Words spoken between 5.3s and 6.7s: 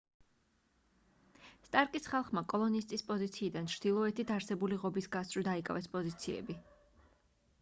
დაიკავეს პოზიციები